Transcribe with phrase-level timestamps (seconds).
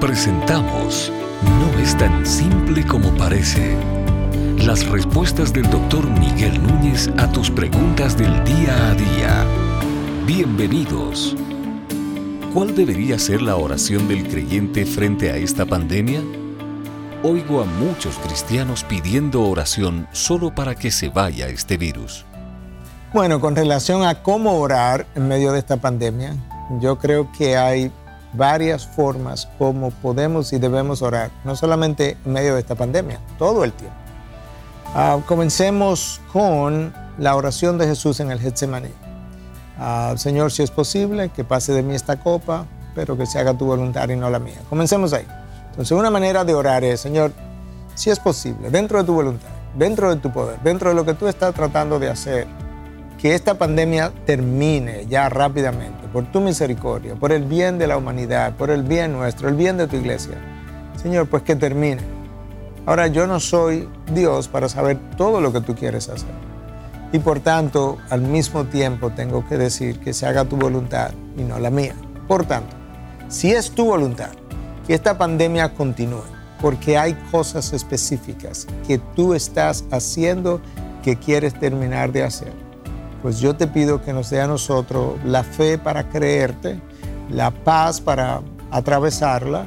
[0.00, 1.10] Presentamos
[1.42, 3.74] No es tan simple como parece.
[4.58, 9.46] Las respuestas del doctor Miguel Núñez a tus preguntas del día a día.
[10.26, 11.34] Bienvenidos.
[12.52, 16.20] ¿Cuál debería ser la oración del creyente frente a esta pandemia?
[17.22, 22.26] Oigo a muchos cristianos pidiendo oración solo para que se vaya este virus.
[23.14, 26.36] Bueno, con relación a cómo orar en medio de esta pandemia,
[26.80, 27.90] yo creo que hay
[28.36, 33.64] varias formas como podemos y debemos orar, no solamente en medio de esta pandemia, todo
[33.64, 33.96] el tiempo.
[34.94, 38.90] Ah, comencemos con la oración de Jesús en el Getsemaní.
[39.78, 43.54] Ah, Señor, si es posible, que pase de mí esta copa, pero que se haga
[43.54, 44.60] tu voluntad y no la mía.
[44.70, 45.26] Comencemos ahí.
[45.70, 47.32] Entonces, una manera de orar es, Señor,
[47.94, 51.14] si es posible, dentro de tu voluntad, dentro de tu poder, dentro de lo que
[51.14, 52.46] tú estás tratando de hacer,
[53.26, 58.54] que esta pandemia termine ya rápidamente, por tu misericordia, por el bien de la humanidad,
[58.54, 60.36] por el bien nuestro, el bien de tu iglesia.
[61.02, 62.02] Señor, pues que termine.
[62.86, 66.30] Ahora yo no soy Dios para saber todo lo que tú quieres hacer.
[67.12, 71.42] Y por tanto, al mismo tiempo tengo que decir que se haga tu voluntad y
[71.42, 71.96] no la mía.
[72.28, 72.76] Por tanto,
[73.26, 74.30] si es tu voluntad
[74.86, 76.22] que esta pandemia continúe,
[76.60, 80.60] porque hay cosas específicas que tú estás haciendo
[81.02, 82.65] que quieres terminar de hacer
[83.22, 86.80] pues yo te pido que nos dé a nosotros la fe para creerte,
[87.30, 89.66] la paz para atravesarla,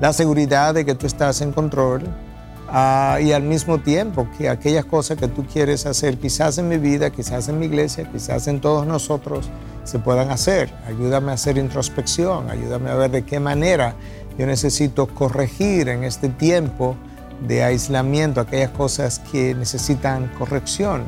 [0.00, 2.02] la seguridad de que tú estás en control
[2.68, 6.78] ah, y al mismo tiempo que aquellas cosas que tú quieres hacer, quizás en mi
[6.78, 9.48] vida, quizás en mi iglesia, quizás en todos nosotros,
[9.84, 10.70] se puedan hacer.
[10.86, 13.94] Ayúdame a hacer introspección, ayúdame a ver de qué manera
[14.38, 16.96] yo necesito corregir en este tiempo
[17.46, 21.04] de aislamiento aquellas cosas que necesitan corrección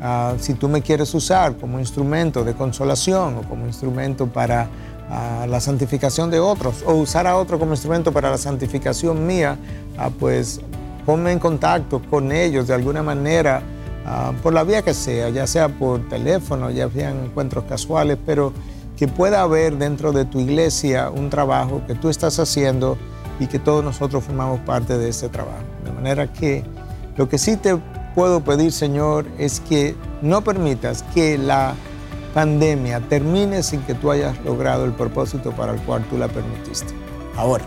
[0.00, 4.68] Ah, si tú me quieres usar como instrumento de consolación o como instrumento para
[5.10, 9.56] ah, la santificación de otros o usar a otro como instrumento para la santificación mía,
[9.96, 10.60] ah, pues
[11.04, 13.62] ponme en contacto con ellos de alguna manera,
[14.42, 18.54] por la vía que sea, ya sea por teléfono, ya sean encuentros casuales, pero
[18.96, 22.96] que pueda haber dentro de tu iglesia un trabajo que tú estás haciendo
[23.38, 25.62] y que todos nosotros formamos parte de ese trabajo.
[25.84, 26.64] De manera que
[27.16, 27.78] lo que sí te
[28.14, 31.74] puedo pedir, Señor, es que no permitas que la
[32.34, 36.94] pandemia termine sin que tú hayas logrado el propósito para el cual tú la permitiste.
[37.36, 37.64] Ahora,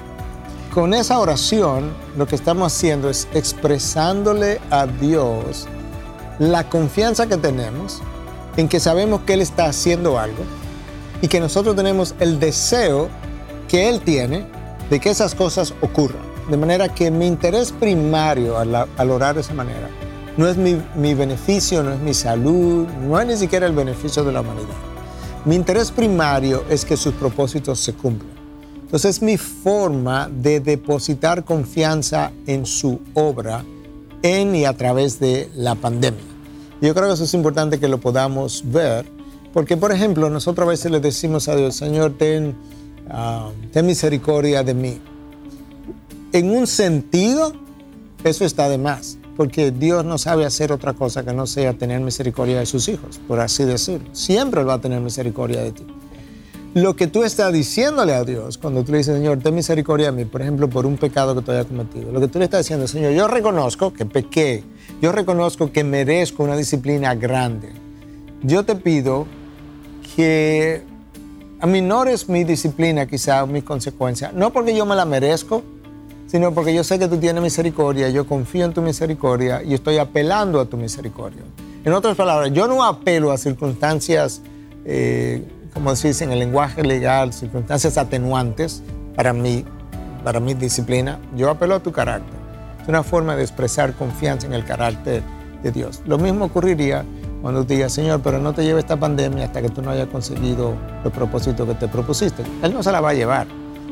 [0.74, 5.68] con esa oración, lo que estamos haciendo es expresándole a Dios
[6.40, 8.02] la confianza que tenemos
[8.58, 10.44] en que sabemos que Él está haciendo algo
[11.22, 13.10] y que nosotros tenemos el deseo
[13.68, 14.46] que Él tiene
[14.90, 16.22] de que esas cosas ocurran.
[16.50, 19.90] De manera que mi interés primario al, al orar de esa manera
[20.38, 24.32] no es mi, beneficio, no es mi salud, no es ni siquiera el beneficio de
[24.32, 24.76] la humanidad.
[25.46, 28.32] Mi interés primario es que sus propósitos se cumplan.
[28.82, 33.64] Entonces es mi forma de depositar confianza en su obra
[34.22, 36.22] en y a través de la pandemia.
[36.82, 39.06] Yo creo que eso es importante que lo podamos ver,
[39.54, 42.56] porque por ejemplo nosotros a veces le decimos a Dios, Señor, ten,
[43.10, 45.00] ah, ten misericordia de mí.
[46.34, 47.54] En un sentido,
[48.24, 52.00] eso está de más porque Dios no sabe hacer otra cosa que no sea tener
[52.00, 54.08] misericordia de sus hijos, por así decirlo.
[54.12, 55.88] Siempre va a tener misericordia de ti.
[56.76, 60.12] Lo que tú estás diciéndole a Dios cuando tú le dices, Señor, ten misericordia de
[60.12, 62.60] mí, por ejemplo, por un pecado que tú hayas cometido, lo que tú le estás
[62.60, 64.64] diciendo, Señor, yo reconozco que pequé,
[65.02, 67.70] yo reconozco que merezco una disciplina grande.
[68.44, 69.26] Yo te pido
[70.16, 70.84] que
[71.62, 75.64] aminores mi disciplina, quizá, mis consecuencias, no porque yo me la merezco,
[76.32, 79.98] sino porque yo sé que tú tienes misericordia, yo confío en tu misericordia y estoy
[79.98, 81.42] apelando a tu misericordia.
[81.84, 84.42] En otras palabras, yo no apelo a circunstancias,
[84.86, 88.82] eh, como se dice en el lenguaje legal, circunstancias atenuantes
[89.14, 89.66] para mí,
[90.24, 92.40] para mi disciplina, yo apelo a tu carácter.
[92.82, 95.24] Es una forma de expresar confianza en el carácter
[95.62, 96.02] de Dios.
[96.06, 97.04] Lo mismo ocurriría
[97.42, 100.08] cuando te digas, Señor, pero no te lleve esta pandemia hasta que tú no hayas
[100.08, 102.44] conseguido el propósito que te propusiste.
[102.64, 103.48] Él no se la va a llevar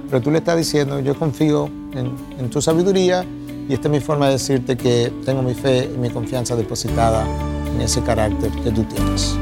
[0.09, 3.24] pero tú le estás diciendo, yo confío en, tu sabiduría
[3.68, 7.28] y esta es mi forma de decirte que tengo mi fe y mi confianza depositada
[7.74, 9.38] en ese carácter que tú tienes.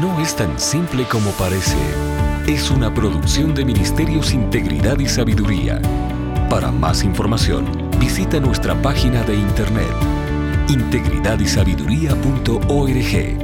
[0.00, 1.76] No es tan simple como parece.
[2.46, 5.80] Es una producción de Ministerios Integridad y Sabiduría.
[6.50, 7.64] Para más información,
[7.98, 9.88] visita nuestra página de internet
[10.68, 13.43] integridadysabiduría.org